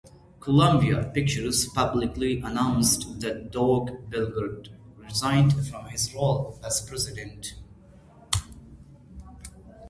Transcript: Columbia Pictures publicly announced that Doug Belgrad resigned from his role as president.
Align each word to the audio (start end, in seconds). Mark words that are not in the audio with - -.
Columbia 0.39 1.11
Pictures 1.13 1.67
publicly 1.67 2.39
announced 2.39 3.19
that 3.19 3.51
Doug 3.51 4.09
Belgrad 4.09 4.69
resigned 4.97 5.53
from 5.67 5.85
his 5.89 6.11
role 6.15 6.59
as 6.63 6.81
president. 6.81 7.53